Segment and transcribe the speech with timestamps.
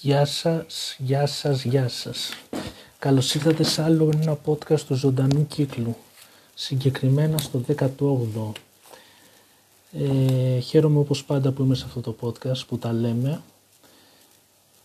[0.00, 2.30] Γεια σας, γεια σας, γεια σας.
[2.98, 5.96] Καλώς ήρθατε σε άλλο ένα podcast του ζωντανού κύκλου.
[6.54, 8.52] Συγκεκριμένα στο 18ο.
[9.92, 13.42] Ε, χαίρομαι όπως πάντα που είμαι σε αυτό το podcast που τα λέμε.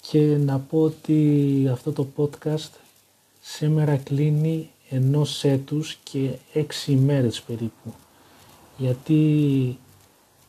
[0.01, 2.71] Και να πω ότι αυτό το podcast
[3.41, 7.93] σήμερα κλείνει ενός έτους και έξι ημέρες περίπου.
[8.77, 9.77] Γιατί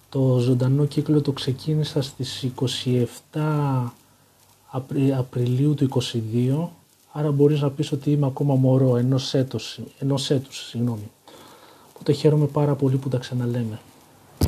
[0.08, 2.46] το ζωντανό κύκλο το ξεκίνησα στις
[3.32, 3.90] 27
[5.16, 5.88] Απριλίου του
[6.32, 6.68] 22,
[7.12, 11.10] άρα μπορείς να πεις ότι είμαι ακόμα μωρό ενός έτους, ενός έτους συγγνώμη.
[11.92, 13.80] Οπότε χαίρομαι πάρα πολύ που τα ξαναλέμε.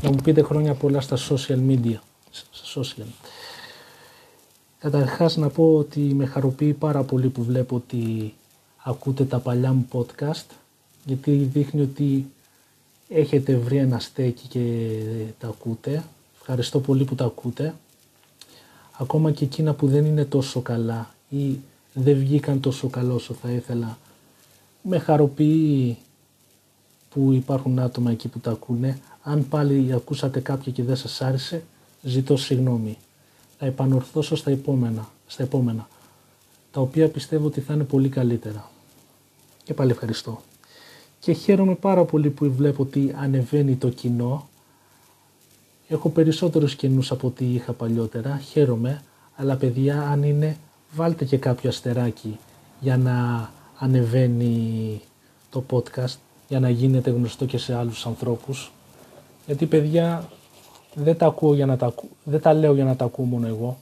[0.02, 1.96] Να μου πείτε χρόνια πολλά στα social media.
[2.30, 3.06] Στα social.
[4.78, 8.34] Καταρχάς να πω ότι με χαροποιεί πάρα πολύ που βλέπω ότι
[8.82, 10.46] ακούτε τα παλιά μου podcast
[11.04, 12.26] γιατί δείχνει ότι
[13.08, 14.88] έχετε βρει ένα στέκι και
[15.38, 16.04] τα ακούτε.
[16.34, 17.74] Ευχαριστώ πολύ που τα ακούτε
[18.98, 21.58] ακόμα και εκείνα που δεν είναι τόσο καλά ή
[21.92, 23.98] δεν βγήκαν τόσο καλό όσο θα ήθελα,
[24.82, 25.96] με χαροποιεί
[27.10, 28.98] που υπάρχουν άτομα εκεί που τα ακούνε.
[29.22, 31.64] Αν πάλι ακούσατε κάποια και δεν σας άρεσε,
[32.02, 32.98] ζητώ συγγνώμη.
[33.58, 35.88] Θα επανορθώσω στα επόμενα, στα επόμενα,
[36.72, 38.70] τα οποία πιστεύω ότι θα είναι πολύ καλύτερα.
[39.64, 40.40] Και πάλι ευχαριστώ.
[41.20, 44.48] Και χαίρομαι πάρα πολύ που βλέπω ότι ανεβαίνει το κοινό
[45.94, 49.02] Έχω περισσότερους καινούς από ό,τι είχα παλιότερα, χαίρομαι,
[49.36, 50.56] αλλά παιδιά αν είναι
[50.94, 52.38] βάλτε και κάποιο αστεράκι
[52.80, 55.00] για να ανεβαίνει
[55.50, 56.14] το podcast,
[56.48, 58.72] για να γίνεται γνωστό και σε άλλους ανθρώπους.
[59.46, 60.28] Γιατί παιδιά
[60.94, 63.78] δεν τα, ακούω για να τα, δεν τα λέω για να τα ακούω μόνο εγώ.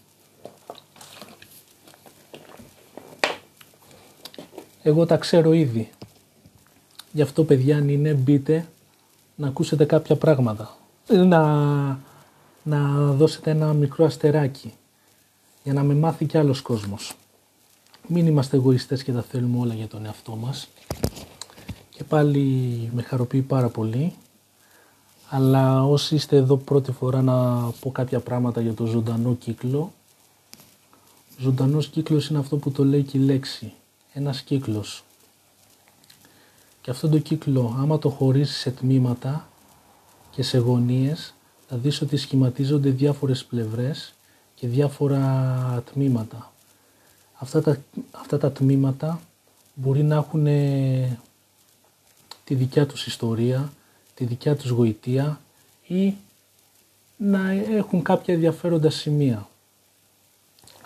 [4.83, 5.91] Εγώ τα ξέρω ήδη.
[7.13, 8.67] Γι' αυτό παιδιά αν είναι μπείτε
[9.37, 10.77] να ακούσετε κάποια πράγματα
[11.17, 11.43] να,
[12.63, 14.73] να δώσετε ένα μικρό αστεράκι
[15.63, 17.17] για να με μάθει κι άλλος κόσμος.
[18.07, 20.69] Μην είμαστε εγωιστές και τα θέλουμε όλα για τον εαυτό μας.
[21.91, 24.15] Και πάλι με χαροποιεί πάρα πολύ.
[25.29, 29.93] Αλλά όσοι είστε εδώ πρώτη φορά να πω κάποια πράγματα για το ζωντανό κύκλο.
[31.39, 33.73] Ζωντανός κύκλος είναι αυτό που το λέει και η λέξη.
[34.13, 35.05] Ένας κύκλος.
[36.81, 39.49] Και αυτό το κύκλο άμα το χωρίσεις σε τμήματα
[40.33, 41.35] και σε γωνίες
[41.69, 44.15] θα δεις ότι σχηματίζονται διάφορες πλευρές
[44.55, 46.53] και διάφορα τμήματα.
[47.35, 47.79] Αυτά τα,
[48.11, 49.21] αυτά τα τμήματα
[49.75, 50.45] μπορεί να έχουν
[52.45, 53.73] τη δικιά τους ιστορία,
[54.15, 55.41] τη δικιά τους γοητεία
[55.87, 56.15] ή
[57.17, 59.49] να έχουν κάποια ενδιαφέροντα σημεία.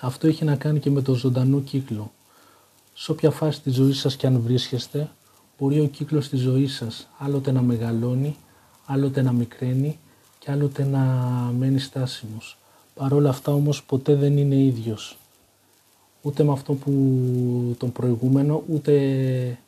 [0.01, 2.13] Αυτό έχει να κάνει και με το ζωντανό κύκλο.
[2.95, 5.11] Σε όποια φάση της ζωής σας και αν βρίσκεστε,
[5.59, 8.37] μπορεί ο κύκλος της ζωής σας άλλοτε να μεγαλώνει
[8.87, 9.99] άλλοτε να μικραίνει
[10.39, 11.01] και άλλοτε να
[11.59, 12.59] μένει στάσιμος.
[12.95, 15.19] Παρόλα αυτά όμως ποτέ δεν είναι ίδιος.
[16.23, 16.93] Ούτε με αυτό που
[17.79, 19.59] τον προηγούμενο, ούτε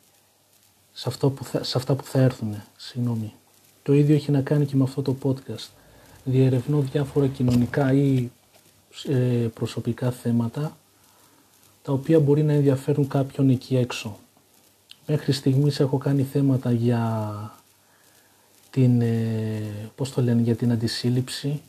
[0.93, 2.55] σε, αυτό που θα, σε αυτά που θα έρθουν.
[2.77, 3.33] Συγγνώμη.
[3.83, 5.69] Το ίδιο έχει να κάνει και με αυτό το podcast.
[6.25, 8.31] Διερευνώ διάφορα κοινωνικά ή
[9.09, 10.77] ε, προσωπικά θέματα
[11.83, 14.19] τα οποία μπορεί να ενδιαφέρουν κάποιον εκεί έξω.
[15.07, 17.57] Μέχρι στιγμής έχω κάνει θέματα για
[18.71, 21.61] την, ε, πώς το λένε, για την αντισύλληψη,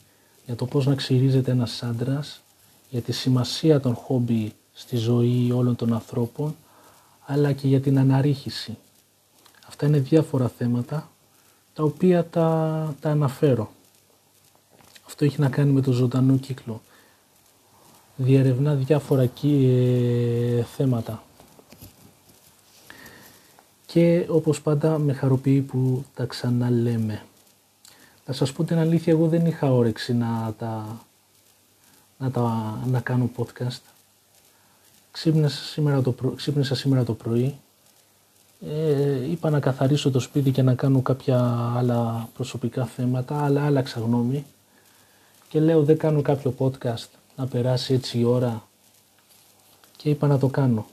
[0.45, 2.41] για το πώς να ξυρίζεται ένας άντρας,
[2.89, 6.55] για τη σημασία των χόμπι στη ζωή όλων των ανθρώπων,
[7.25, 8.77] αλλά και για την αναρρίχηση.
[9.67, 11.09] Αυτά είναι διάφορα θέματα,
[11.73, 13.71] τα οποία τα, τα αναφέρω.
[15.05, 16.81] Αυτό έχει να κάνει με το ζωντανό κύκλο.
[18.15, 21.23] Διερευνά διάφορα ε, θέματα
[23.91, 27.23] και όπως πάντα με χαροποιεί που τα ξαναλέμε.
[28.25, 31.01] Θα σας πω την αλήθεια, εγώ δεν είχα όρεξη να τα,
[32.17, 33.81] να, τα, να κάνω podcast.
[35.11, 37.55] Ξύπνησα σήμερα το, προ, ξύπνησα σήμερα το πρωί,
[38.67, 43.99] ε, είπα να καθαρίσω το σπίτι και να κάνω κάποια άλλα προσωπικά θέματα, αλλά άλλαξα
[43.99, 44.45] γνώμη
[45.49, 48.67] και λέω δεν κάνω κάποιο podcast να περάσει έτσι η ώρα
[49.95, 50.85] και είπα να το κάνω.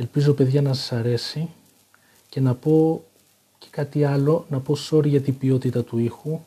[0.00, 1.48] Ελπίζω παιδιά να σας αρέσει
[2.28, 3.04] και να πω
[3.58, 6.40] και κάτι άλλο, να πω sorry για την ποιότητα του ήχου,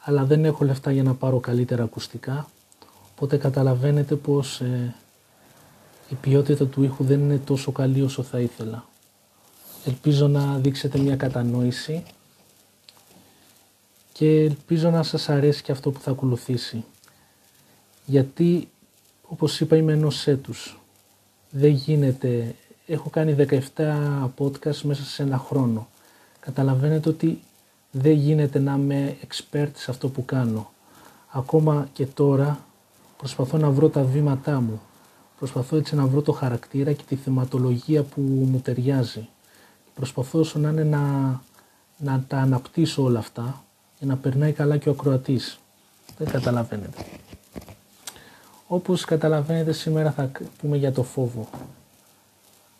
[0.00, 2.50] αλλά δεν έχω λεφτά για να πάρω καλύτερα ακουστικά,
[3.12, 4.94] οπότε καταλαβαίνετε πως ε,
[6.08, 8.84] η ποιότητα του ήχου δεν είναι τόσο καλή όσο θα ήθελα.
[9.84, 12.02] Ελπίζω να δείξετε μια κατανόηση
[14.12, 16.84] και ελπίζω να σας αρέσει και αυτό που θα ακολουθήσει.
[18.04, 18.68] Γιατί,
[19.22, 20.80] όπως είπα, είμαι ενός έτους.
[21.50, 22.54] Δεν γίνεται
[22.88, 23.36] έχω κάνει
[23.76, 25.88] 17 podcast μέσα σε ένα χρόνο.
[26.40, 27.40] Καταλαβαίνετε ότι
[27.90, 30.70] δεν γίνεται να είμαι expert σε αυτό που κάνω.
[31.30, 32.66] Ακόμα και τώρα
[33.18, 34.80] Προσπαθώ να βρω τα βήματά μου.
[35.38, 39.28] Προσπαθώ έτσι να βρω το χαρακτήρα και τη θεματολογία που μου ταιριάζει.
[39.94, 41.00] Προσπαθώ όσο να είναι να,
[41.96, 43.64] να τα αναπτύσσω όλα αυτά
[43.98, 45.58] για να περνάει καλά και ο ακροατής.
[46.18, 47.04] Δεν καταλαβαίνετε.
[48.66, 51.48] Όπως καταλαβαίνετε σήμερα θα πούμε για το φόβο.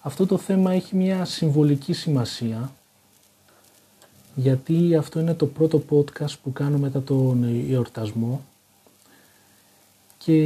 [0.01, 2.73] Αυτό το θέμα έχει μια συμβολική σημασία
[4.35, 8.45] γιατί αυτό είναι το πρώτο podcast που κάνω μετά τον εορτασμό.
[10.19, 10.37] Και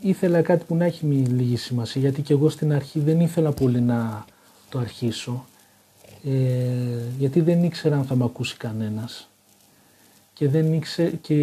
[0.00, 3.80] ήθελα κάτι που να έχει λίγη σημασία γιατί και εγώ στην αρχή δεν ήθελα πολύ
[3.80, 4.24] να
[4.68, 5.46] το αρχίσω
[6.24, 6.30] ε,
[7.18, 9.28] γιατί δεν ήξερα αν θα με ακούσει κανένας.
[10.34, 11.34] Και δεν ήξερα και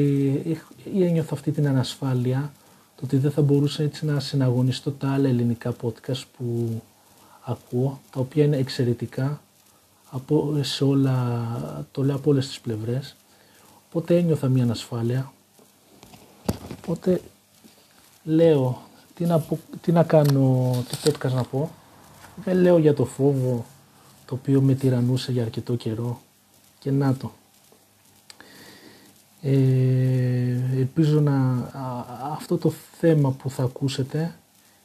[0.95, 2.51] ένιωθα αυτή την ανασφάλεια
[2.99, 6.81] το ότι δεν θα μπορούσα έτσι να συναγωνιστώ τα άλλα ελληνικά podcast που
[7.43, 9.41] ακούω τα οποία είναι εξαιρετικά
[10.09, 13.15] από, σε όλα, το λέω από όλες τις πλευρές.
[13.87, 15.33] Οπότε ένιωθα μια ανασφάλεια.
[16.81, 17.21] Οπότε
[18.23, 18.81] λέω
[19.15, 19.45] τι να,
[19.81, 21.71] τι να κάνω, τι podcast να πω.
[22.43, 23.65] Δεν λέω για το φόβο
[24.25, 26.21] το οποίο με τυραννούσε για αρκετό καιρό.
[26.79, 27.31] Και να το.
[29.41, 29.51] Ε,
[30.77, 31.69] ελπίζω να
[32.31, 32.69] αυτό το
[32.99, 34.35] θέμα που θα ακούσετε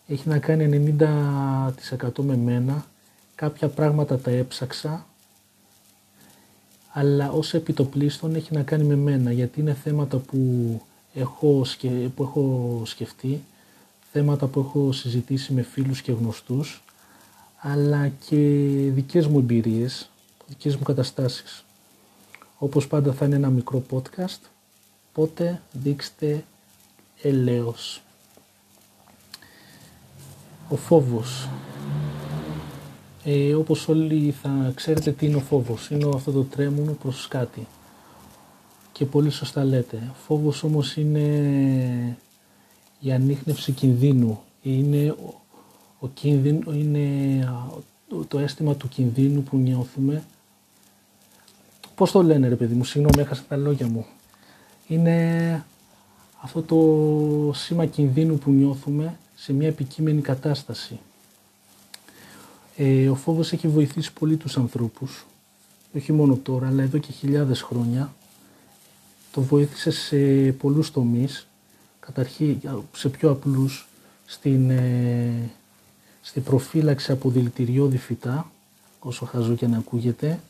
[0.07, 2.87] έχει να κάνει 90% με μένα.
[3.35, 5.07] Κάποια πράγματα τα έψαξα
[6.97, 10.37] αλλά ως επιτοπλίστων έχει να κάνει με μένα γιατί είναι θέματα που
[11.15, 11.67] έχω,
[12.15, 13.45] που έχω σκεφτεί,
[14.13, 16.85] θέματα που έχω συζητήσει με φίλους και γνωστούς
[17.59, 18.37] αλλά και
[18.95, 20.11] δικές μου εμπειρίες,
[20.47, 21.64] δικές μου καταστάσεις.
[22.59, 24.41] Όπως πάντα θα είναι ένα μικρό podcast,
[25.13, 26.45] πότε δείξτε
[27.23, 28.03] ελέος.
[30.69, 31.49] Ο φόβος.
[33.25, 35.91] Ε, όπως όλοι θα ξέρετε τι είναι ο φόβος.
[35.91, 37.67] Είναι αυτό το τρέμονο προς κάτι.
[38.93, 40.13] Και πολύ σωστά λέτε.
[40.27, 42.17] Φόβος όμως είναι
[43.01, 44.41] η ανείχνευση κινδύνου.
[44.63, 45.17] Είναι
[45.99, 47.09] ο κίνδυνο είναι
[48.29, 50.25] το αίσθημα του κινδύνου που νιώθουμε.
[51.95, 54.07] Πώς το λένε ρε παιδί μου, συγγνώμη έχασα τα λόγια μου.
[54.87, 55.65] Είναι
[56.41, 61.01] αυτό το σήμα κινδύνου που νιώθουμε σε μια επικείμενη κατάσταση.
[62.77, 65.27] Ε, ο φόβος έχει βοηθήσει πολύ τους ανθρώπους,
[65.97, 68.15] όχι μόνο τώρα, αλλά εδώ και χιλιάδες χρόνια.
[69.33, 70.17] Το βοήθησε σε
[70.53, 71.47] πολλούς τομείς,
[72.01, 72.61] καταρχήν
[72.93, 73.89] σε πιο απλούς,
[74.27, 75.51] στην ε,
[76.21, 78.51] στη προφύλαξη από δηλητηριώδη φυτά,
[78.99, 80.41] όσο χαζό και να ακούγεται,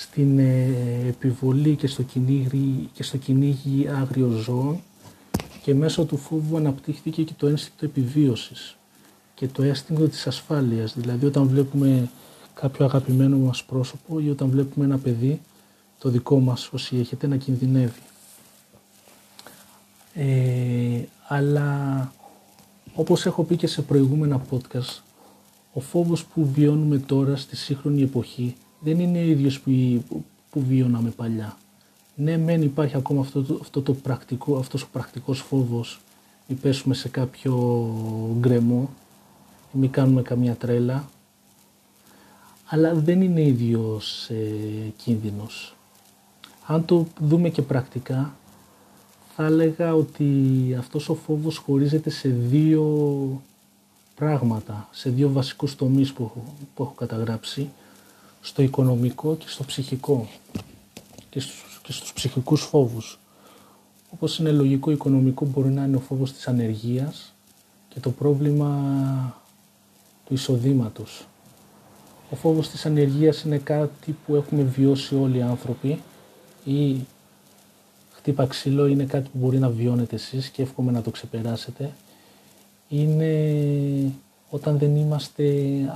[0.00, 0.74] στην ε,
[1.08, 4.80] επιβολή και στο, κυνήγι, και στο κυνήγι άγριων ζώων
[5.62, 8.76] και μέσω του φόβου αναπτύχθηκε και το ένστικτο επιβίωσης
[9.34, 10.94] και το αίσθημα της ασφάλειας.
[10.96, 12.10] Δηλαδή όταν βλέπουμε
[12.54, 15.40] κάποιο αγαπημένο μας πρόσωπο ή όταν βλέπουμε ένα παιδί,
[15.98, 18.00] το δικό μας όσοι έχετε, να κινδυνεύει.
[20.14, 22.12] Ε, αλλά
[22.94, 24.98] όπως έχω πει και σε προηγούμενα podcast,
[25.72, 29.70] ο φόβος που βιώνουμε τώρα στη σύγχρονη εποχή δεν είναι ο ίδιος που,
[30.50, 31.56] που βιώναμε παλιά.
[32.14, 36.00] Ναι, μεν υπάρχει ακόμα αυτό το, αυτό το πρακτικό, αυτός ο πρακτικός φόβος
[36.50, 37.54] μη πέσουμε σε κάποιο
[38.38, 38.90] γκρεμό
[39.74, 41.08] ή μη κάνουμε καμία τρέλα,
[42.66, 45.76] αλλά δεν είναι ίδιος ε, κίνδυνος.
[46.66, 48.34] Αν το δούμε και πρακτικά,
[49.36, 50.26] θα έλεγα ότι
[50.78, 53.42] αυτός ο φόβος χωρίζεται σε δύο
[54.14, 56.44] πράγματα, σε δύο βασικούς τομείς που έχω,
[56.74, 57.70] που έχω καταγράψει,
[58.40, 60.28] στο οικονομικό και στο ψυχικό
[61.30, 63.18] και στους, και στους ψυχικούς φόβους.
[64.10, 67.34] Όπως είναι λογικό, οικονομικό μπορεί να είναι ο φόβος της ανεργίας
[67.88, 69.34] και το πρόβλημα
[70.24, 71.24] του εισοδήματος.
[72.30, 76.02] Ο φόβος της ανεργίας είναι κάτι που έχουμε βιώσει όλοι οι άνθρωποι
[76.64, 77.06] ή
[78.10, 81.92] χτύπα ξύλο είναι κάτι που μπορεί να βιώνετε εσείς και εύχομαι να το ξεπεράσετε.
[82.88, 84.12] Είναι
[84.50, 85.44] όταν δεν είμαστε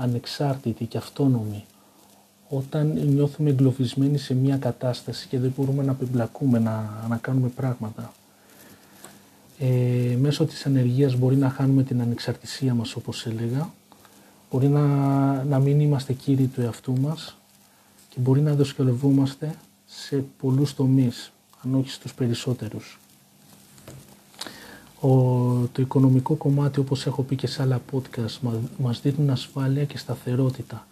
[0.01, 1.65] ανεξάρτητοι και αυτόνομοι.
[2.49, 8.13] Όταν νιώθουμε εγκλωβισμένοι σε μια κατάσταση και δεν μπορούμε να πεμπλακούμε, να, να κάνουμε πράγματα.
[9.59, 13.71] Ε, μέσω της ανεργίας μπορεί να χάνουμε την ανεξαρτησία μας όπως έλεγα.
[14.51, 14.85] Μπορεί να,
[15.45, 17.37] να μην είμαστε κύριοι του εαυτού μας
[18.09, 19.55] και μπορεί να δυσκολευόμαστε
[19.87, 21.33] σε πολλούς τομείς
[21.65, 22.99] αν όχι στους περισσότερους.
[25.01, 25.09] Ο,
[25.73, 30.87] το οικονομικό κομμάτι, όπως έχω πει και σε άλλα podcast, μας δίνουν ασφάλεια και σταθερότητα.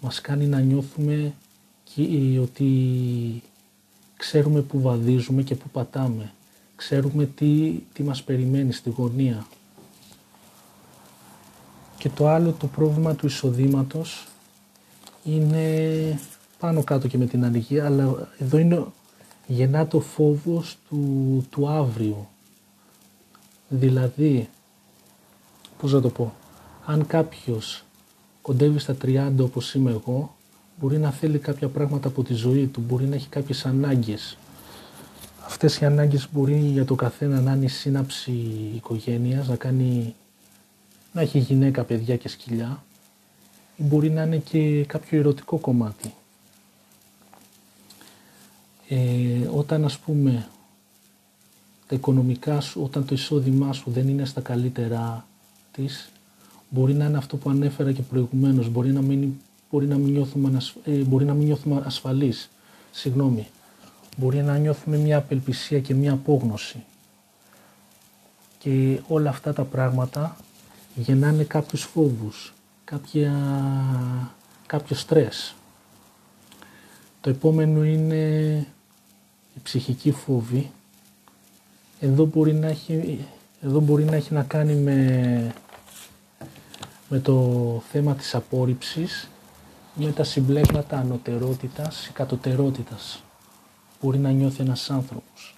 [0.00, 1.34] Μας κάνει να νιώθουμε
[2.42, 3.42] ότι
[4.16, 6.32] ξέρουμε που βαδίζουμε και που πατάμε.
[6.76, 9.46] Ξέρουμε τι, τι μας περιμένει στη γωνία.
[11.98, 14.26] Και το άλλο το πρόβλημα του εισοδήματος
[15.24, 16.18] είναι
[16.58, 18.86] πάνω κάτω και με την αλληγία, αλλά εδώ είναι
[19.46, 22.28] γεννά το φόβος του, του αύριο.
[23.68, 24.48] Δηλαδή,
[25.78, 26.34] πώς να το πω,
[26.84, 27.85] αν κάποιος
[28.46, 30.36] κοντεύει στα 30 όπως είμαι εγώ,
[30.80, 34.38] μπορεί να θέλει κάποια πράγματα από τη ζωή του, μπορεί να έχει κάποιες ανάγκες.
[35.46, 38.32] Αυτές οι ανάγκες μπορεί για το καθένα να είναι η σύναψη
[38.74, 40.14] οικογένειας, να, κάνει,
[41.12, 42.84] να έχει γυναίκα, παιδιά και σκυλιά
[43.76, 46.14] ή μπορεί να είναι και κάποιο ερωτικό κομμάτι.
[48.88, 50.48] Ε, όταν ας πούμε
[51.86, 55.26] τα οικονομικά σου, όταν το εισόδημά σου δεν είναι στα καλύτερά
[55.72, 56.10] της,
[56.68, 59.32] μπορεί να είναι αυτό που ανέφερα και προηγουμένως, μπορεί να μην,
[59.70, 62.50] μπορεί να μην, νιώθουμε, ε, μπορεί να μην νιώθουμε ασφαλείς,
[62.90, 63.46] συγγνώμη,
[64.16, 66.84] μπορεί να νιώθουμε μια απελπισία και μια απόγνωση.
[68.58, 70.36] Και όλα αυτά τα πράγματα
[70.94, 72.54] γεννάνε κάποιους φόβους,
[72.84, 73.32] κάποια,
[74.66, 75.54] κάποιο στρες.
[77.20, 78.26] Το επόμενο είναι
[79.54, 80.70] η ψυχική φόβη.
[82.00, 83.26] Εδώ μπορεί να έχει,
[83.62, 85.54] εδώ μπορεί να, έχει να κάνει με,
[87.08, 89.28] με το θέμα της απόρριψης,
[89.94, 93.22] με τα συμπλέγματα ανωτερότητας ή κατωτερότητας.
[94.00, 95.56] Μπορεί να νιώθει ένας άνθρωπος.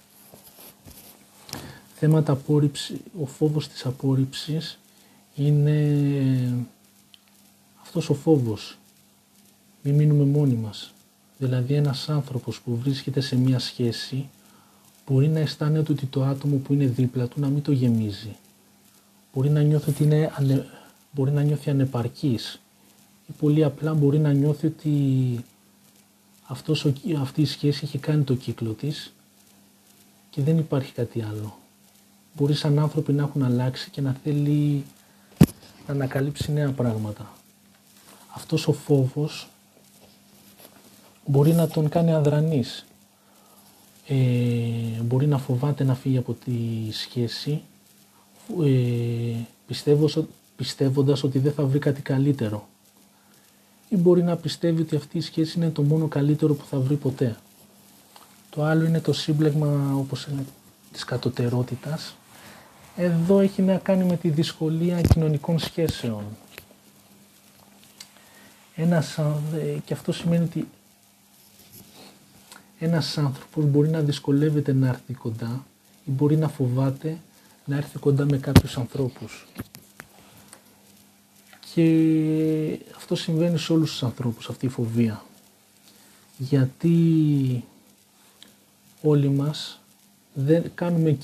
[1.95, 4.79] Θέματα απόρριψη, ο φόβος της απόρριψης
[5.35, 6.67] είναι
[7.81, 8.77] αυτός ο φόβος.
[9.81, 10.93] Μην μείνουμε μόνοι μας.
[11.37, 14.29] Δηλαδή ένας άνθρωπος που βρίσκεται σε μία σχέση
[15.07, 18.35] μπορεί να αισθάνεται ότι το άτομο που είναι δίπλα του να μην το γεμίζει.
[19.33, 20.65] Μπορεί να νιώθει ότι είναι ανε...
[21.11, 22.59] μπορεί να νιώθει ανεπαρκής
[23.27, 24.93] ή πολύ απλά μπορεί να νιώθει ότι
[26.43, 26.93] αυτός ο...
[27.21, 29.13] αυτή η σχέση έχει κάνει το κύκλο της
[30.29, 31.57] και δεν υπάρχει κάτι άλλο.
[32.33, 34.85] Μπορεί σαν άνθρωποι να έχουν αλλάξει και να θέλει
[35.87, 37.33] να ανακαλύψει νέα πράγματα.
[38.35, 39.49] Αυτός ο φόβος
[41.25, 42.85] μπορεί να τον κάνει αδρανής.
[44.07, 46.51] Ε, μπορεί να φοβάται να φύγει από τη
[46.91, 47.61] σχέση
[48.65, 49.35] ε,
[50.59, 52.67] πιστεύοντας ότι δεν θα βρει κάτι καλύτερο.
[53.89, 56.95] Ή μπορεί να πιστεύει ότι αυτή η σχέση είναι το μόνο καλύτερο που θα βρει
[56.95, 57.35] ποτέ.
[58.49, 60.45] Το άλλο είναι το σύμπλεγμα όπως είναι
[60.91, 62.15] της κατωτερότητας.
[62.95, 66.23] Εδώ έχει να κάνει με τη δυσκολία κοινωνικών σχέσεων.
[68.75, 69.19] Ένας,
[69.85, 70.67] και αυτό σημαίνει ότι
[72.79, 75.65] ένας άνθρωπος μπορεί να δυσκολεύεται να έρθει κοντά
[76.05, 77.17] ή μπορεί να φοβάται
[77.65, 79.47] να έρθει κοντά με κάποιους ανθρώπους.
[81.73, 85.23] Και αυτό συμβαίνει σε όλους τους ανθρώπους, αυτή η φοβία.
[86.37, 87.63] Γιατί
[89.01, 89.79] όλοι μας
[90.33, 91.17] δεν, κάνουμε,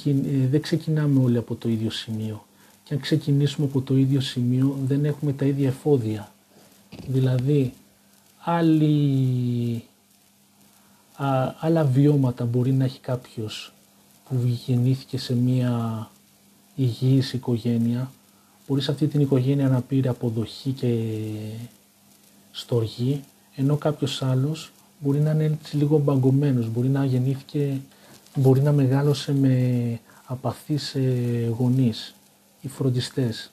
[0.49, 2.45] δεν ξεκινάμε όλοι από το ίδιο σημείο.
[2.83, 6.31] Και αν ξεκινήσουμε από το ίδιο σημείο δεν έχουμε τα ίδια εφόδια.
[7.07, 7.73] Δηλαδή,
[8.39, 9.83] άλλοι
[11.15, 13.73] α, άλλα βιώματα μπορεί να έχει κάποιος
[14.29, 14.35] που
[14.65, 16.09] γεννήθηκε σε μια
[16.75, 18.11] υγιής οικογένεια,
[18.67, 20.93] μπορεί σε αυτή την οικογένεια να πήρε αποδοχή και
[22.51, 23.23] στοργή,
[23.55, 27.81] ενώ κάποιος άλλος μπορεί να είναι έτσι λίγο μπαγκωμένος, μπορεί να γεννήθηκε,
[28.35, 32.15] μπορεί να μεγάλωσε με απαθείς ε, γονείς
[32.61, 33.51] ή φροντιστές.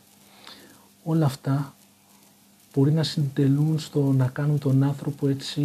[1.04, 1.74] Όλα αυτά
[2.74, 5.62] μπορεί να συντελούν στο να κάνουν τον άνθρωπο έτσι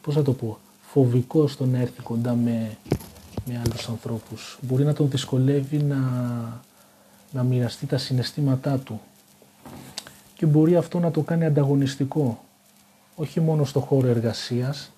[0.00, 2.76] πώς θα το πω, φοβικό στο να έρθει κοντά με,
[3.46, 4.58] με άλλους ανθρώπους.
[4.62, 5.98] Μπορεί να τον δυσκολεύει να,
[7.32, 9.00] να μοιραστεί τα συναισθήματά του
[10.34, 12.44] και μπορεί αυτό να το κάνει ανταγωνιστικό
[13.14, 14.90] όχι μόνο στο χώρο εργασίας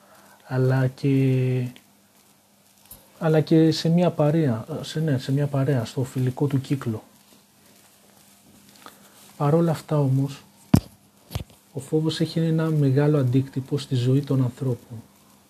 [0.47, 1.67] αλλά και,
[3.19, 7.03] αλλά και σε μια παρέα, σε, ναι, σε μια παρέα, στο φιλικό του κύκλο.
[9.37, 10.43] Παρόλα αυτά όμως
[11.73, 15.03] ο φόβος έχει ένα μεγάλο αντίκτυπο στη ζωή των ανθρώπων.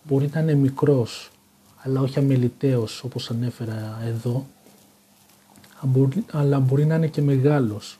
[0.02, 1.30] Μπορεί να είναι μικρός,
[1.76, 4.46] αλλά όχι αμεληταίος όπως ανέφερα εδώ,
[6.32, 7.98] αλλά μπορεί να είναι και μεγάλος.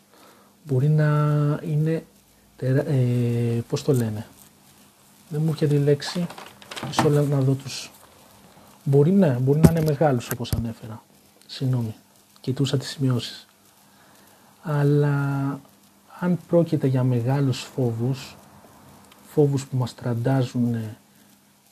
[0.65, 1.07] Μπορεί να
[1.63, 2.05] είναι,
[2.57, 4.27] ε, πώς το λένε,
[5.29, 6.27] δεν μου έρχεται η λέξη,
[6.87, 7.91] μισό να δω τους...
[8.85, 11.03] Μπορεί, ναι, μπορεί να είναι μεγάλος όπως ανέφερα.
[11.47, 11.95] Συγγνώμη,
[12.41, 13.47] κοιτούσα τις σημειώσεις.
[14.63, 15.17] Αλλά
[16.21, 18.37] αν πρόκειται για μεγάλους φόβους,
[19.27, 20.77] φόβους που μας τραντάζουν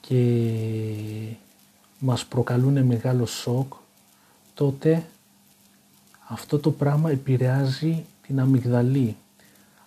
[0.00, 0.44] και
[1.98, 3.72] μας προκαλούν μεγάλο σοκ,
[4.54, 5.06] τότε
[6.28, 9.16] αυτό το πράγμα επηρεάζει την αμυγδαλή.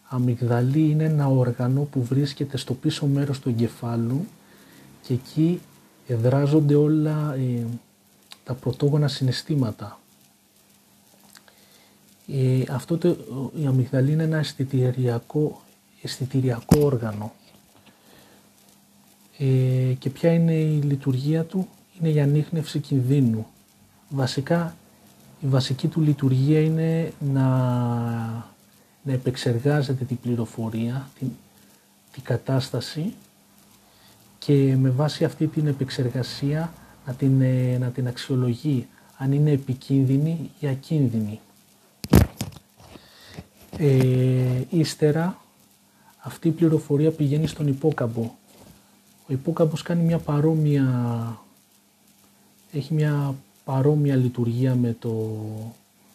[0.07, 4.25] Αμυγδαλή είναι ένα όργανο που βρίσκεται στο πίσω μέρος του εγκεφάλου
[5.01, 5.61] και εκεί
[6.07, 7.65] εδράζονται όλα ε,
[8.43, 9.99] τα πρωτόγωνα συναισθήματα.
[12.27, 13.09] Ε, αυτό το,
[13.61, 15.61] η αμυγδαλή είναι ένα αισθητηριακό,
[16.01, 17.33] αισθητηριακό όργανο.
[19.37, 21.67] Ε, και ποια είναι η λειτουργία του,
[21.99, 23.47] είναι η ανείχνευση κινδύνου.
[24.09, 24.75] Βασικά
[25.41, 27.47] η βασική του λειτουργία είναι να,
[29.03, 31.27] να επεξεργάζεται την πληροφορία, την,
[32.11, 33.13] την κατάσταση
[34.39, 36.73] και με βάση αυτή την επεξεργασία
[37.05, 41.39] να την, ε, να την αξιολογεί αν είναι επικίνδυνη ή ακίνδυνη.
[43.77, 45.37] Ε, ύστερα
[46.17, 48.21] αυτή η πληροφορία πηγαίνει στον υπόκαμπο.
[49.27, 51.37] Ο υπόκαμπος κάνει μια παρόμοια,
[52.71, 55.39] έχει μια παρόμοια λειτουργία με, το,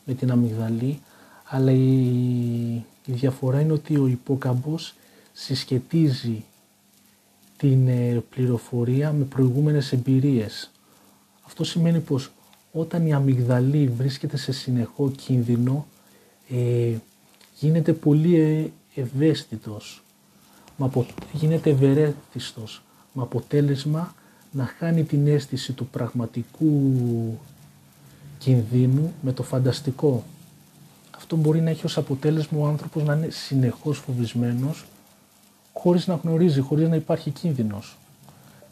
[0.04, 1.00] με την αμυγδαλή,
[1.44, 2.74] αλλά η,
[3.04, 4.94] η διαφορά είναι ότι ο υπόκαμπος
[5.32, 6.44] συσχετίζει
[7.56, 10.70] την ε, πληροφορία με προηγούμενες εμπειρίες.
[11.46, 12.30] Αυτό σημαίνει πως
[12.72, 15.86] όταν η αμυγδαλή βρίσκεται σε συνεχό κίνδυνο
[16.48, 16.94] ε,
[17.58, 20.02] γίνεται πολύ ε, ευαίσθητος,
[21.32, 24.14] γίνεται ευερέθιστος, με αποτέλεσμα
[24.56, 27.38] να χάνει την αίσθηση του πραγματικού
[28.38, 30.24] κινδύνου με το φανταστικό.
[31.16, 34.86] Αυτό μπορεί να έχει ως αποτέλεσμα ο άνθρωπος να είναι συνεχώς φοβισμένος
[35.72, 37.96] χωρίς να γνωρίζει, χωρίς να υπάρχει κίνδυνος.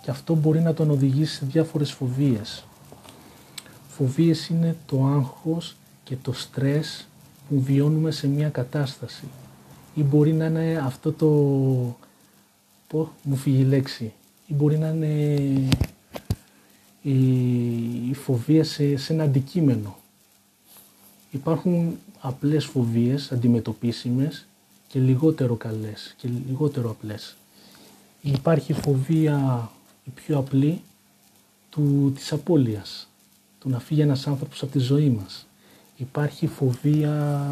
[0.03, 2.65] Και αυτό μπορεί να τον οδηγήσει σε διάφορες φοβίες.
[3.89, 7.07] Φοβίες είναι το άγχος και το στρες
[7.49, 9.25] που βιώνουμε σε μια κατάσταση.
[9.95, 11.27] Ή μπορεί να είναι αυτό το...
[12.87, 14.13] Πω, μου φύγει η λέξη.
[14.47, 15.71] Ή μπορεί να είναι
[17.03, 19.97] η, φοβία σε, σε ένα αντικείμενο.
[21.31, 24.47] Υπάρχουν απλές φοβίες αντιμετωπίσιμες
[24.89, 27.37] και λιγότερο καλές και λιγότερο απλές.
[28.21, 29.71] Υπάρχει φοβία
[30.05, 30.83] η πιο απλή
[31.71, 33.09] του, της απώλειας,
[33.59, 35.47] του να φύγει ένας άνθρωπος από τη ζωή μας.
[35.97, 37.47] Υπάρχει φοβία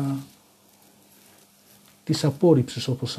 [2.05, 3.19] της απόρριψης όπως,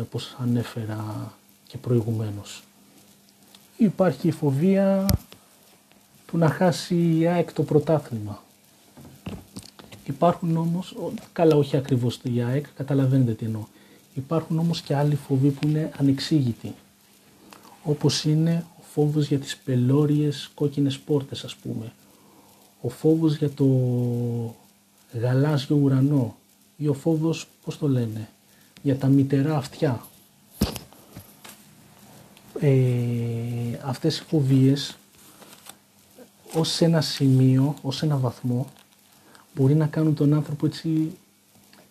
[0.00, 1.32] όπως ανέφερα
[1.66, 2.62] και προηγουμένως.
[3.82, 5.06] Υπάρχει η φοβία
[6.26, 8.42] του να χάσει η ΑΕΚ το πρωτάθλημα.
[10.06, 10.96] Υπάρχουν όμως,
[11.32, 13.64] καλά όχι ακριβώς η ΑΕΚ, καταλαβαίνετε τι εννοώ.
[14.14, 16.74] Υπάρχουν όμως και άλλοι φοβοί που είναι ανεξήγητοι.
[17.82, 21.92] Όπως είναι ο φόβος για τις πελώριες κόκκινες πόρτες ας πούμε.
[22.80, 23.66] Ο φόβος για το
[25.20, 26.36] γαλάζιο ουρανό
[26.76, 28.28] ή ο φόβος, πώς το λένε,
[28.82, 30.00] για τα μητερά αυτιά.
[32.64, 34.96] Ε, αυτές οι φοβίες
[36.54, 38.66] ως ένα σημείο, ως ένα βαθμό
[39.54, 41.16] μπορεί να κάνουν τον άνθρωπο έτσι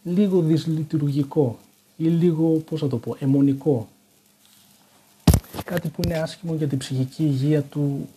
[0.03, 1.59] λίγο δυσλειτουργικό
[1.97, 3.87] ή λίγο, πώς θα το πω, αιμονικό.
[5.63, 8.09] Κάτι που είναι άσχημο για την ψυχική υγεία του,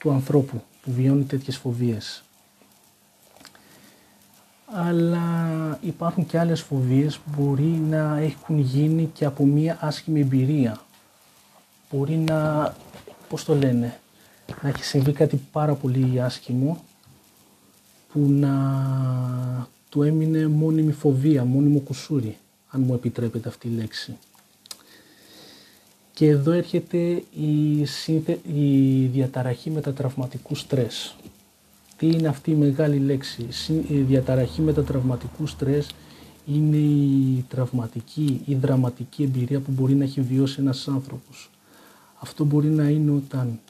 [0.00, 2.24] του ανθρώπου που βιώνει τέτοιες φοβίες.
[4.66, 10.80] Αλλά υπάρχουν και άλλες φοβίες που μπορεί να έχουν γίνει και από μία άσχημη εμπειρία.
[11.90, 12.74] Μπορεί να,
[13.28, 13.98] πώς το λένε,
[14.62, 16.84] να έχει συμβεί κάτι πάρα πολύ άσχημο
[18.12, 22.36] που να του έμεινε μόνιμη φοβία, μόνιμο κουσούρι,
[22.70, 24.16] αν μου επιτρέπετε αυτή η λέξη.
[26.12, 28.38] Και εδώ έρχεται η, σύνθε...
[28.54, 31.16] η διαταραχή μετατραυματικού στρες.
[31.96, 33.46] Τι είναι αυτή η μεγάλη λέξη;
[33.88, 35.94] Η διαταραχή μετατραυματικού στρες
[36.46, 41.50] είναι η τραυματική ή δραματική εμπειρία που μπορεί να έχει βιώσει ένας άνθρωπος.
[42.26, 43.60] Αυτό μπορεί να είναι όταν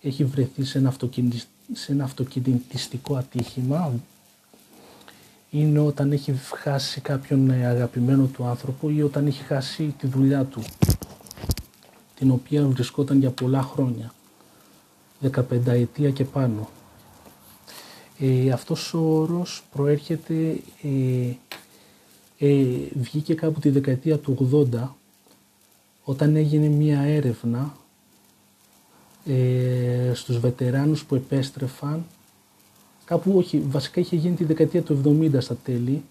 [0.00, 3.92] έχει βρεθεί σε ένα, αυτοκινητιστικό σε ένα αυτοκινητιστικό ατύχημα.
[5.50, 10.44] Είναι όταν έχει χάσει κάποιον ε, αγαπημένο του άνθρωπο ή όταν έχει χάσει τη δουλειά
[10.44, 10.62] του
[12.14, 14.12] την οποία βρισκόταν για πολλά χρόνια
[15.32, 16.68] 15 ετία και πάνω.
[18.18, 21.32] Ε, αυτός ο όρος προέρχεται ε,
[22.38, 24.88] ε, βγήκε κάπου τη δεκαετία του 80
[26.04, 27.76] όταν έγινε μία έρευνα
[29.26, 32.04] ε, στους βετεράνους που επέστρεφαν
[33.04, 36.02] κάπου όχι, βασικά είχε γίνει τη δεκαετία του 70 στα τέλη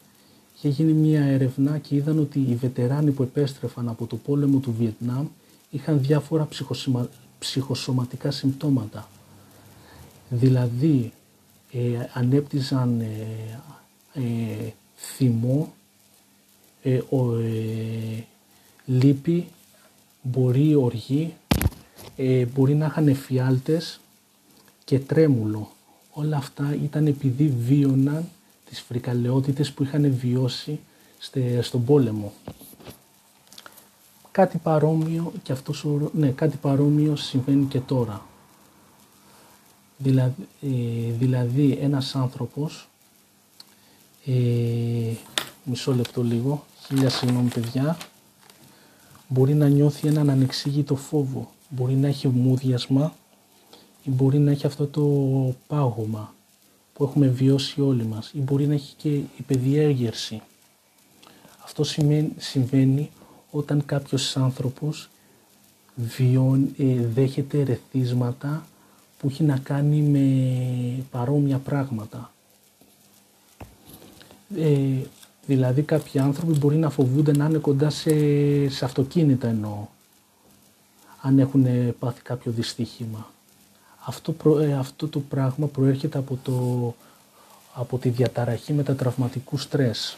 [0.56, 4.73] είχε γίνει μια έρευνα και είδαν ότι οι βετεράνοι που επέστρεφαν από το πόλεμο του
[4.78, 5.28] Βιετνάμ
[5.69, 6.47] είχαν διάφορα
[7.39, 9.10] ψυχοσωματικά συμπτώματα.
[10.30, 11.13] Δηλαδή
[11.71, 11.80] ε,
[12.13, 13.60] ανέπτυζαν ε,
[14.13, 15.73] ε, θυμό,
[16.82, 18.26] ε, ο, ε,
[18.86, 19.47] λύπη,
[20.21, 21.34] μπορεί οργή,
[22.15, 23.99] ε, μπορεί να είχαν εφιάλτες
[24.84, 25.71] και τρέμουλο.
[26.12, 28.30] Όλα αυτά ήταν επειδή βίωναν
[28.69, 30.80] τις φρικαλαιότητες που είχαν βιώσει
[31.19, 32.34] στε, στον πόλεμο.
[34.32, 38.26] Κάτι παρόμοιο, και αυτός, ναι, κάτι παρόμοιο συμβαίνει και τώρα.
[39.97, 42.88] Δηλαδή, ε, δηλαδή ένας άνθρωπος,
[44.26, 44.32] ε,
[45.63, 47.97] μισό λεπτό λίγο, χίλια συγγνώμη παιδιά,
[49.28, 53.13] μπορεί να νιώθει έναν ανεξήγητο φόβο μπορεί να έχει μούδιασμα
[54.04, 55.04] ή μπορεί να έχει αυτό το
[55.67, 56.34] πάγωμα
[56.93, 60.41] που έχουμε βιώσει όλοι μας ή μπορεί να έχει και η παιδιέγερση.
[61.63, 61.84] Αυτό
[62.38, 63.12] συμβαίνει
[63.52, 65.10] όταν κάποιος άνθρωπος
[65.95, 68.67] βιών, ε, δέχεται ρεθίσματα
[69.19, 72.32] που έχει να κάνει με παρόμοια πράγματα.
[74.58, 74.97] Ε,
[75.45, 78.10] δηλαδή κάποιοι άνθρωποι μπορεί να φοβούνται να είναι κοντά σε,
[78.69, 79.88] σε αυτοκίνητα εννοώ
[81.26, 81.66] αν έχουν
[82.00, 83.32] πάθει κάποιο δυστύχημα.
[84.06, 86.96] Αυτό, ε, αυτό το πράγμα προέρχεται από, το,
[87.74, 90.18] από τη διαταραχή μετατραυματικού στρες.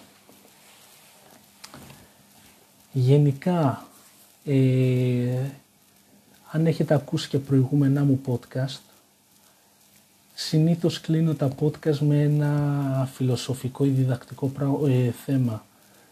[2.92, 3.86] Γενικά,
[4.46, 5.50] ε,
[6.52, 8.80] αν έχετε ακούσει και προηγούμενά μου podcast,
[10.34, 14.52] συνήθως κλείνω τα podcast με ένα φιλοσοφικό ή διδακτικό
[14.88, 15.66] ε, θέμα.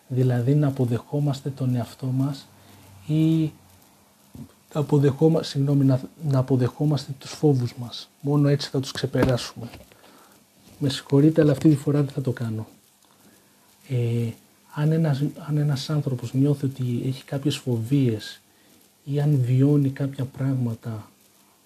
[0.07, 2.47] Δηλαδή να αποδεχόμαστε τον εαυτό μας
[3.07, 3.51] ή
[4.79, 8.09] αποδεχόμα, συγγνώμη, να, να αποδεχόμαστε τους φόβους μας.
[8.21, 9.69] Μόνο έτσι θα τους ξεπεράσουμε.
[10.79, 12.67] Με συγχωρείτε, αλλά αυτή τη φορά δεν θα το κάνω.
[13.87, 14.29] Ε,
[14.73, 18.41] αν, ένας, αν ένας άνθρωπος νιώθει ότι έχει κάποιες φοβίες
[19.03, 21.09] ή αν βιώνει κάποια πράγματα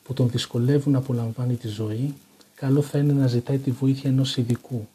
[0.03, 2.13] που τον δυσκολεύουν να απολαμβάνει τη ζωή,
[2.55, 4.87] καλό θα είναι να ζητάει τη βοήθεια ενός ειδικού.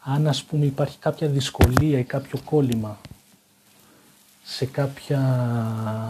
[0.00, 2.98] Αν ας πούμε υπάρχει κάποια δυσκολία ή κάποιο κόλλημα
[4.44, 5.20] σε κάποια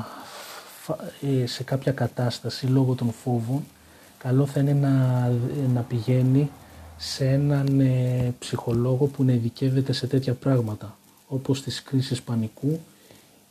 [0.05, 0.18] ε,
[1.45, 3.65] σε κάποια κατάσταση λόγω των φόβων,
[4.19, 5.29] καλό θα είναι να,
[5.75, 6.51] να πηγαίνει
[6.97, 10.97] σε έναν ε, ψυχολόγο που να ειδικεύεται σε τέτοια πράγματα,
[11.29, 12.81] όπως τις κρίσεις πανικού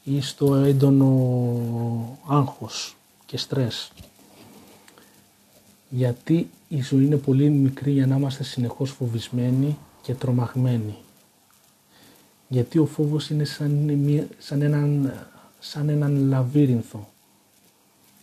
[0.04, 2.96] ή στο έντονο άγχος
[3.26, 3.92] και στρες.
[5.90, 10.96] Γιατί η ζωή είναι πολύ μικρή για να είμαστε συνεχώς φοβισμένοι και τρομαγμένοι.
[12.48, 14.00] Γιατί ο φόβος είναι σαν,
[14.38, 15.14] σαν, έναν,
[15.60, 17.08] σαν έναν λαβύρινθο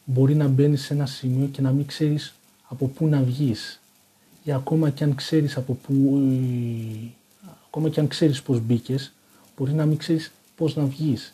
[0.04, 2.34] μπορεί να μπαίνεις σε ένα σημείο και να μην ξέρεις
[2.68, 3.80] από πού να βγεις
[4.44, 6.20] ή ακόμα και αν ξέρεις από πού,
[7.66, 9.12] ακόμα και αν ξέρεις πώς μπήκες,
[9.56, 11.32] μπορεί να μην ξέρεις πώς να βγεις.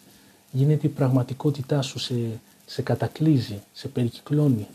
[0.53, 4.67] Γίνεται η πραγματικότητά σου, σε, σε κατακλείζει, σε περικυκλώνει.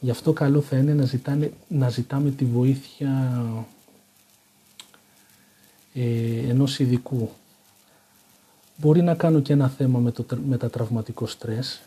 [0.00, 3.44] Γι' αυτό καλό θα είναι να, ζητάνε, να ζητάμε τη βοήθεια
[5.94, 7.30] ε, ενός ειδικού.
[8.76, 11.80] Μπορεί να κάνω και ένα θέμα με, το, με τα τραυματικό στρες,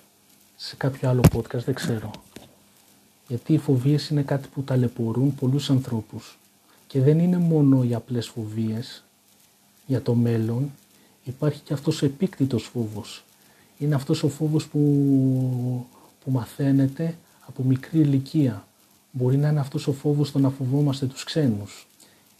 [0.63, 2.11] σε κάποιο άλλο podcast, δεν ξέρω.
[3.27, 6.39] Γιατί οι φοβίες είναι κάτι που ταλαιπωρούν πολλούς ανθρώπους.
[6.87, 9.03] Και δεν είναι μόνο οι απλές φοβίες
[9.85, 10.71] για το μέλλον,
[11.23, 13.23] υπάρχει και αυτός ο επίκτητος φόβος.
[13.77, 14.79] Είναι αυτός ο φόβος που,
[16.23, 17.15] που μαθαίνεται
[17.47, 18.67] από μικρή ηλικία.
[19.11, 21.87] Μπορεί να είναι αυτός ο φόβος το να φοβόμαστε τους ξένους.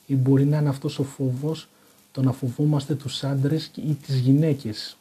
[0.06, 1.68] Ή μπορεί να είναι αυτός ο φόβος
[2.12, 4.96] το να φοβόμαστε τους άντρες ή τις γυναίκες.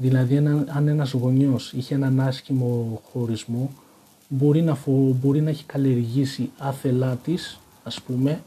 [0.00, 0.36] Δηλαδή
[0.66, 3.70] αν ένας γονιός είχε έναν άσχημο χωρισμό
[4.28, 8.42] μπορεί να, φο, μπορεί να έχει καλλιεργήσει άθελά της, ας πούμε,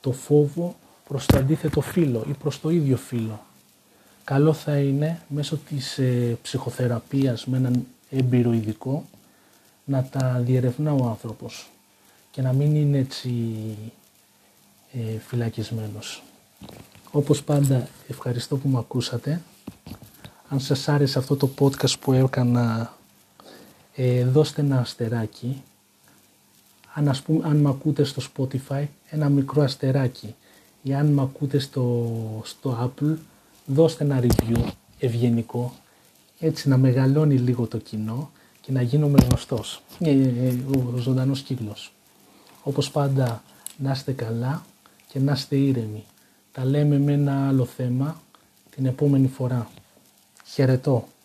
[0.00, 0.76] το φόβο
[1.08, 3.40] προς το αντίθετο φύλλο ή προς το ίδιο φύλλο.
[4.24, 9.04] Καλό θα είναι μέσω της ε, ψυχοθεραπείας με έναν έμπειρο ειδικό
[9.84, 11.70] να τα διερευνά ο άνθρωπος
[12.30, 13.30] και να μην είναι έτσι
[14.92, 16.22] ε, φυλακισμένος.
[17.10, 19.42] Όπως πάντα ευχαριστώ που με ακούσατε.
[20.48, 22.94] Αν σας άρεσε αυτό το podcast που έκανα,
[23.94, 25.62] ε, δώστε ένα αστεράκι.
[26.94, 30.34] Αν, ας πούμε, αν με ακούτε στο Spotify, ένα μικρό αστεράκι.
[30.82, 32.06] Ή αν με ακούτε στο,
[32.44, 33.16] στο Apple,
[33.66, 34.64] δώστε ένα review
[34.98, 35.74] ευγενικό.
[36.38, 38.30] Έτσι να μεγαλώνει λίγο το κοινό
[38.60, 39.82] και να γίνομαι γνωστός.
[39.98, 40.54] Ε, ε,
[40.94, 41.92] ο ζωντανός κύκλος.
[42.62, 43.42] Όπως πάντα,
[43.76, 44.64] να είστε καλά
[45.08, 46.04] και να είστε ήρεμοι.
[46.52, 48.22] Τα λέμε με ένα άλλο θέμα
[48.70, 49.70] την επόμενη φορά.
[50.56, 51.08] 弾けると